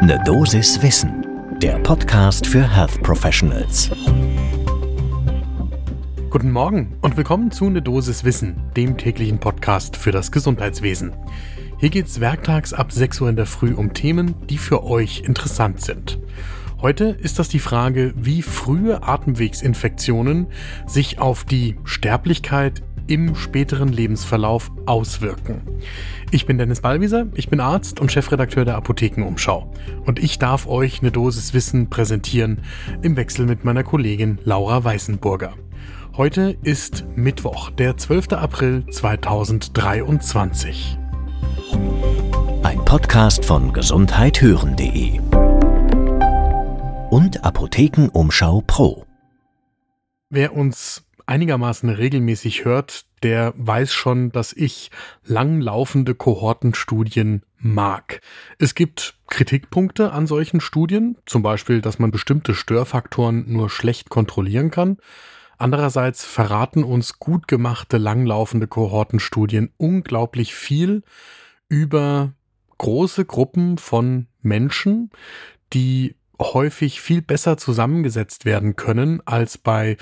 [0.00, 1.26] Ne Dosis Wissen,
[1.60, 3.90] der Podcast für Health Professionals.
[6.30, 11.14] Guten Morgen und willkommen zu Ne Dosis Wissen, dem täglichen Podcast für das Gesundheitswesen.
[11.78, 15.80] Hier geht's werktags ab 6 Uhr in der Früh um Themen, die für euch interessant
[15.80, 16.20] sind.
[16.80, 20.46] Heute ist das die Frage, wie frühe Atemwegsinfektionen
[20.86, 25.62] sich auf die Sterblichkeit im späteren Lebensverlauf auswirken.
[26.30, 29.72] Ich bin Dennis Ballwieser, ich bin Arzt und Chefredakteur der Apothekenumschau.
[30.04, 32.62] Und ich darf euch eine Dosis Wissen präsentieren
[33.02, 35.54] im Wechsel mit meiner Kollegin Laura Weißenburger.
[36.16, 38.32] Heute ist Mittwoch, der 12.
[38.32, 40.98] April 2023.
[42.62, 45.20] Ein Podcast von gesundheithören.de
[47.10, 49.06] und Apothekenumschau Pro.
[50.28, 54.90] Wer uns einigermaßen regelmäßig hört, der weiß schon, dass ich
[55.24, 58.20] langlaufende Kohortenstudien mag.
[58.58, 64.70] Es gibt Kritikpunkte an solchen Studien, zum Beispiel, dass man bestimmte Störfaktoren nur schlecht kontrollieren
[64.70, 64.98] kann.
[65.58, 71.02] Andererseits verraten uns gut gemachte langlaufende Kohortenstudien unglaublich viel
[71.68, 72.32] über
[72.78, 75.10] große Gruppen von Menschen,
[75.72, 79.96] die häufig viel besser zusammengesetzt werden können als bei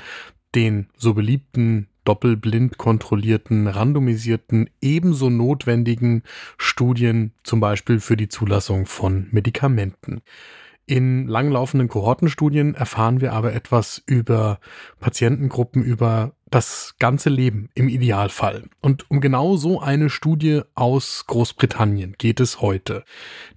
[0.55, 6.23] den so beliebten doppelblind kontrollierten, randomisierten, ebenso notwendigen
[6.57, 10.23] Studien, zum Beispiel für die Zulassung von Medikamenten.
[10.89, 14.61] In langlaufenden Kohortenstudien erfahren wir aber etwas über
[15.01, 18.69] Patientengruppen, über das ganze Leben im Idealfall.
[18.81, 23.03] Und um genau so eine Studie aus Großbritannien geht es heute.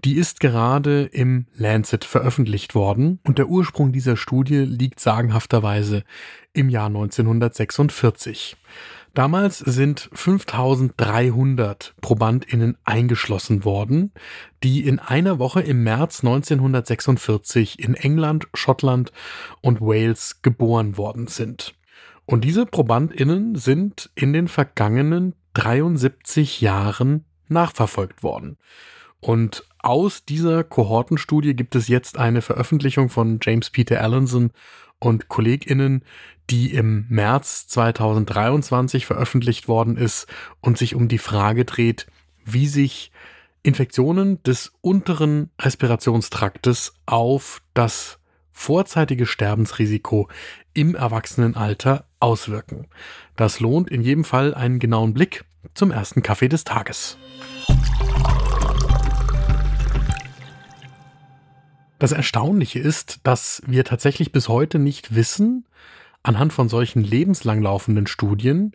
[0.03, 6.03] Die ist gerade im Lancet veröffentlicht worden und der Ursprung dieser Studie liegt sagenhafterweise
[6.53, 8.57] im Jahr 1946.
[9.14, 14.12] Damals sind 5300 Probandinnen eingeschlossen worden,
[14.64, 19.12] die in einer Woche im März 1946 in England, Schottland
[19.62, 21.74] und Wales geboren worden sind.
[22.26, 28.58] Und diese Probandinnen sind in den vergangenen 73 Jahren nachverfolgt worden.
[29.19, 34.52] Und aus dieser Kohortenstudie gibt es jetzt eine Veröffentlichung von James Peter Allenson
[35.00, 36.04] und KollegInnen,
[36.50, 40.28] die im März 2023 veröffentlicht worden ist
[40.62, 42.08] und sich um die Frage dreht,
[42.46, 43.12] wie sich
[43.62, 48.20] Infektionen des unteren Respirationstraktes auf das
[48.52, 50.28] vorzeitige Sterbensrisiko
[50.74, 52.88] im Erwachsenenalter auswirken.
[53.36, 57.18] Das lohnt in jedem Fall einen genauen Blick zum ersten Kaffee des Tages.
[62.00, 65.66] Das Erstaunliche ist, dass wir tatsächlich bis heute nicht wissen,
[66.24, 68.72] anhand von solchen lebenslang laufenden Studien,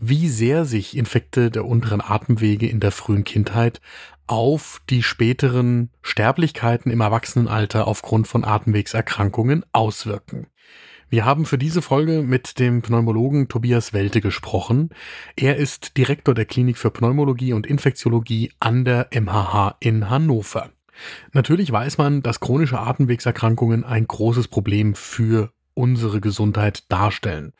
[0.00, 3.80] wie sehr sich Infekte der unteren Atemwege in der frühen Kindheit
[4.26, 10.48] auf die späteren Sterblichkeiten im Erwachsenenalter aufgrund von Atemwegserkrankungen auswirken.
[11.08, 14.90] Wir haben für diese Folge mit dem Pneumologen Tobias Welte gesprochen.
[15.36, 20.73] Er ist Direktor der Klinik für Pneumologie und Infektiologie an der MHH in Hannover.
[21.32, 27.52] Natürlich weiß man, dass chronische Atemwegserkrankungen ein großes Problem für unsere Gesundheit darstellen.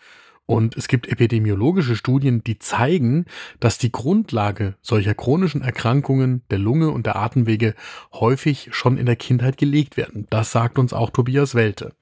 [0.47, 3.25] Und es gibt epidemiologische Studien, die zeigen,
[3.61, 7.75] dass die Grundlage solcher chronischen Erkrankungen der Lunge und der Atemwege
[8.12, 10.27] häufig schon in der Kindheit gelegt werden.
[10.28, 11.95] Das sagt uns auch Tobias Welte.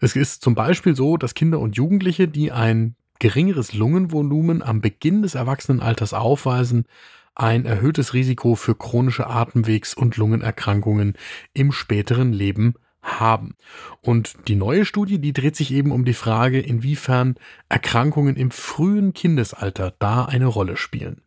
[0.00, 5.22] Es ist zum Beispiel so, dass Kinder und Jugendliche, die ein geringeres Lungenvolumen am Beginn
[5.22, 6.86] des Erwachsenenalters aufweisen,
[7.36, 11.14] ein erhöhtes Risiko für chronische Atemwegs- und Lungenerkrankungen
[11.52, 13.54] im späteren Leben haben.
[14.00, 17.36] Und die neue Studie, die dreht sich eben um die Frage, inwiefern
[17.68, 21.20] Erkrankungen im frühen Kindesalter da eine Rolle spielen.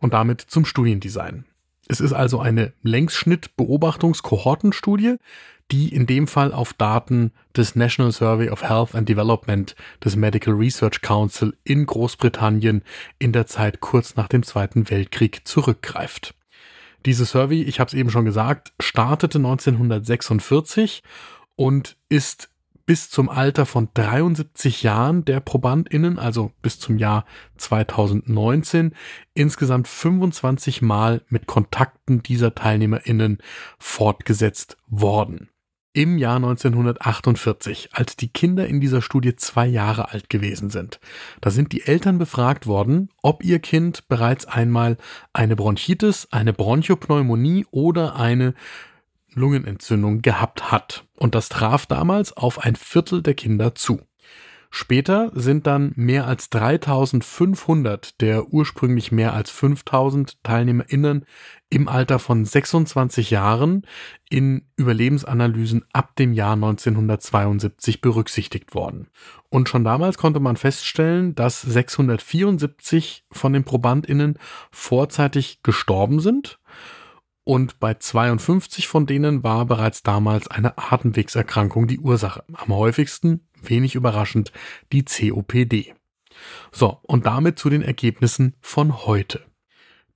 [0.00, 1.44] Und damit zum Studiendesign.
[1.88, 5.16] Es ist also eine Längsschnitt-Beobachtungskohortenstudie,
[5.70, 10.54] die in dem Fall auf Daten des National Survey of Health and Development des Medical
[10.54, 12.82] Research Council in Großbritannien
[13.18, 16.34] in der Zeit kurz nach dem Zweiten Weltkrieg zurückgreift.
[17.06, 21.02] Diese Survey, ich habe es eben schon gesagt, startete 1946
[21.56, 22.50] und ist
[22.86, 27.24] bis zum Alter von 73 Jahren der ProbandInnen, also bis zum Jahr
[27.56, 28.94] 2019,
[29.32, 33.38] insgesamt 25 Mal mit Kontakten dieser TeilnehmerInnen
[33.78, 35.48] fortgesetzt worden
[35.94, 41.00] im Jahr 1948, als die Kinder in dieser Studie zwei Jahre alt gewesen sind.
[41.40, 44.98] Da sind die Eltern befragt worden, ob ihr Kind bereits einmal
[45.32, 48.54] eine Bronchitis, eine Bronchopneumonie oder eine
[49.34, 51.04] Lungenentzündung gehabt hat.
[51.16, 54.00] Und das traf damals auf ein Viertel der Kinder zu.
[54.76, 61.26] Später sind dann mehr als 3500 der ursprünglich mehr als 5000 TeilnehmerInnen
[61.70, 63.86] im Alter von 26 Jahren
[64.28, 69.10] in Überlebensanalysen ab dem Jahr 1972 berücksichtigt worden.
[69.48, 74.40] Und schon damals konnte man feststellen, dass 674 von den ProbandInnen
[74.72, 76.58] vorzeitig gestorben sind
[77.44, 82.42] und bei 52 von denen war bereits damals eine Atemwegserkrankung die Ursache.
[82.54, 84.52] Am häufigsten, wenig überraschend,
[84.92, 85.94] die COPD.
[86.72, 89.44] So, und damit zu den Ergebnissen von heute.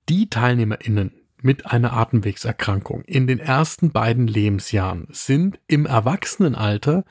[0.09, 7.05] Die TeilnehmerInnen mit einer Atemwegserkrankung in den ersten beiden Lebensjahren sind im Erwachsenenalter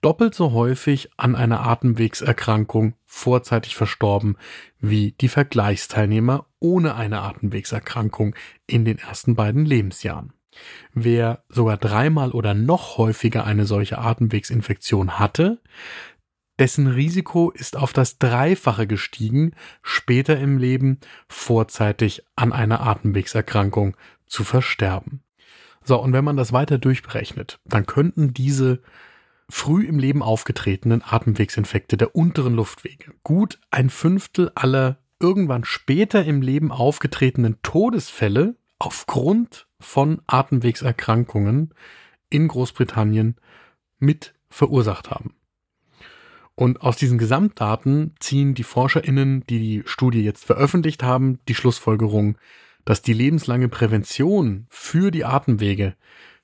[0.00, 4.36] doppelt so häufig an einer Atemwegserkrankung vorzeitig verstorben
[4.78, 8.34] wie die Vergleichsteilnehmer ohne eine Atemwegserkrankung
[8.66, 10.32] in den ersten beiden Lebensjahren.
[10.94, 15.60] Wer sogar dreimal oder noch häufiger eine solche Atemwegsinfektion hatte,
[16.58, 19.52] dessen Risiko ist auf das Dreifache gestiegen,
[19.82, 23.96] später im Leben vorzeitig an einer Atemwegserkrankung
[24.26, 25.22] zu versterben.
[25.84, 28.82] So, und wenn man das weiter durchberechnet, dann könnten diese
[29.48, 36.42] früh im Leben aufgetretenen Atemwegsinfekte der unteren Luftwege gut ein Fünftel aller irgendwann später im
[36.42, 41.74] Leben aufgetretenen Todesfälle aufgrund von Atemwegserkrankungen
[42.30, 43.36] in Großbritannien
[43.98, 45.34] mit verursacht haben.
[46.54, 52.36] Und aus diesen Gesamtdaten ziehen die Forscherinnen, die die Studie jetzt veröffentlicht haben, die Schlussfolgerung,
[52.84, 55.94] dass die lebenslange Prävention für die Atemwege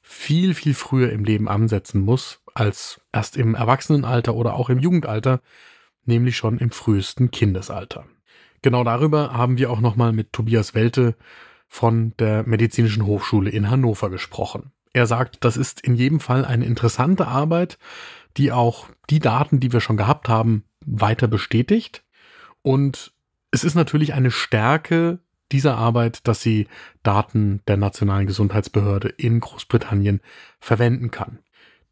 [0.03, 5.41] viel, viel früher im Leben ansetzen muss, als erst im Erwachsenenalter oder auch im Jugendalter,
[6.05, 8.07] nämlich schon im frühesten Kindesalter.
[8.63, 11.17] Genau darüber haben wir auch nochmal mit Tobias Welte
[11.75, 14.71] von der Medizinischen Hochschule in Hannover gesprochen.
[14.93, 17.79] Er sagt, das ist in jedem Fall eine interessante Arbeit,
[18.37, 22.05] die auch die Daten, die wir schon gehabt haben, weiter bestätigt.
[22.62, 23.12] Und
[23.50, 25.19] es ist natürlich eine Stärke
[25.50, 26.69] dieser Arbeit, dass sie
[27.03, 30.20] Daten der nationalen Gesundheitsbehörde in Großbritannien
[30.61, 31.41] verwenden kann.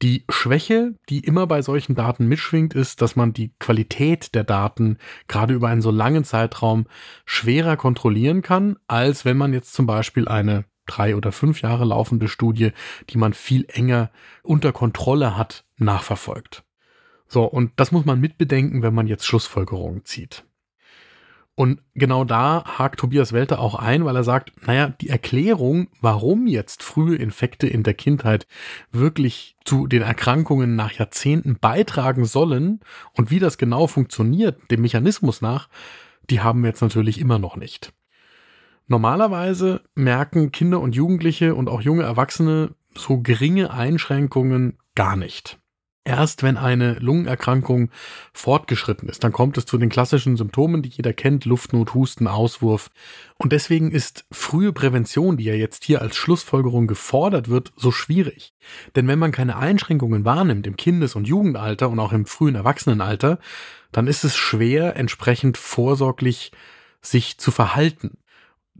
[0.02, 4.98] Die Schwäche, die immer bei solchen Daten mitschwingt, ist, dass man die Qualität der Daten
[5.28, 6.86] gerade über einen so langen Zeitraum
[7.24, 12.26] schwerer kontrollieren kann, als wenn man jetzt zum Beispiel eine drei oder fünf Jahre laufende
[12.26, 12.72] Studie,
[13.10, 14.10] die man viel enger
[14.42, 16.64] unter Kontrolle hat, nachverfolgt.
[17.28, 20.44] So, und das muss man mitbedenken, wenn man jetzt Schlussfolgerungen zieht.
[21.54, 26.46] Und genau da hakt Tobias Welter auch ein, weil er sagt, naja, die Erklärung, warum
[26.46, 28.46] jetzt frühe Infekte in der Kindheit
[28.90, 32.80] wirklich zu den Erkrankungen nach Jahrzehnten beitragen sollen
[33.12, 35.68] und wie das genau funktioniert, dem Mechanismus nach,
[36.30, 37.92] die haben wir jetzt natürlich immer noch nicht.
[38.86, 45.61] Normalerweise merken Kinder und Jugendliche und auch junge Erwachsene so geringe Einschränkungen gar nicht.
[46.04, 47.90] Erst wenn eine Lungenerkrankung
[48.32, 52.90] fortgeschritten ist, dann kommt es zu den klassischen Symptomen, die jeder kennt, Luftnot, Husten, Auswurf.
[53.38, 58.52] Und deswegen ist frühe Prävention, die ja jetzt hier als Schlussfolgerung gefordert wird, so schwierig.
[58.96, 63.38] Denn wenn man keine Einschränkungen wahrnimmt im Kindes- und Jugendalter und auch im frühen Erwachsenenalter,
[63.92, 66.50] dann ist es schwer, entsprechend vorsorglich
[67.00, 68.18] sich zu verhalten.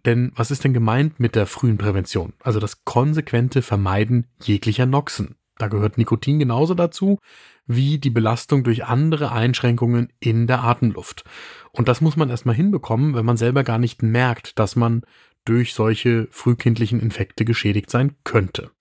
[0.05, 2.33] Denn was ist denn gemeint mit der frühen Prävention?
[2.43, 5.37] Also das konsequente Vermeiden jeglicher Noxen.
[5.63, 7.21] Da gehört Nikotin genauso dazu
[7.69, 11.23] wie die Belastung durch andere Einschränkungen in der Atemluft.
[11.71, 15.03] Und das muss man erstmal hinbekommen, wenn man selber gar nicht merkt, dass man
[15.45, 18.73] durch solche frühkindlichen Infekte geschädigt sein könnte.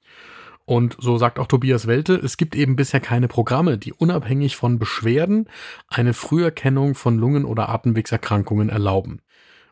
[0.65, 4.79] Und so sagt auch Tobias Welte, es gibt eben bisher keine Programme, die unabhängig von
[4.79, 5.49] Beschwerden
[5.87, 9.21] eine Früherkennung von Lungen- oder Atemwegserkrankungen erlauben.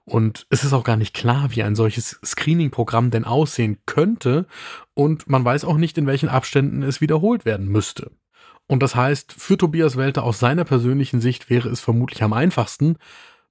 [0.10, 4.48] Und es ist auch gar nicht klar, wie ein solches Screening-Programm denn aussehen könnte.
[4.96, 8.12] Und man weiß auch nicht, in welchen Abständen es wiederholt werden müsste.
[8.66, 12.98] Und das heißt, für Tobias Welter aus seiner persönlichen Sicht wäre es vermutlich am einfachsten,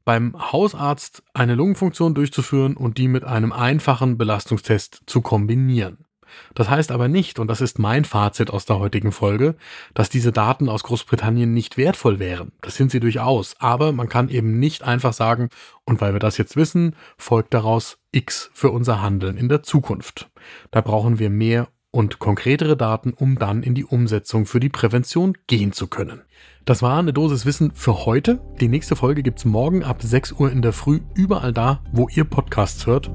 [0.04, 6.07] beim Hausarzt eine Lungenfunktion durchzuführen und die mit einem einfachen Belastungstest zu kombinieren.
[6.54, 9.56] Das heißt aber nicht, und das ist mein Fazit aus der heutigen Folge,
[9.94, 12.52] dass diese Daten aus Großbritannien nicht wertvoll wären.
[12.62, 13.56] Das sind sie durchaus.
[13.58, 15.48] Aber man kann eben nicht einfach sagen,
[15.84, 20.30] und weil wir das jetzt wissen, folgt daraus X für unser Handeln in der Zukunft.
[20.70, 25.36] Da brauchen wir mehr und konkretere Daten, um dann in die Umsetzung für die Prävention
[25.46, 26.22] gehen zu können.
[26.64, 28.40] Das war eine Dosis Wissen für heute.
[28.60, 32.24] Die nächste Folge gibt's morgen ab 6 Uhr in der Früh überall da, wo ihr
[32.24, 33.10] Podcasts hört.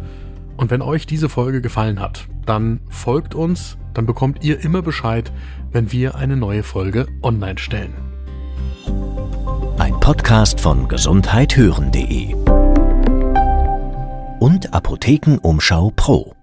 [0.57, 5.31] Und wenn euch diese Folge gefallen hat, dann folgt uns, dann bekommt ihr immer Bescheid,
[5.71, 7.93] wenn wir eine neue Folge online stellen.
[9.77, 12.35] Ein Podcast von gesundheithören.de
[14.39, 16.33] und Apothekenumschau Pro.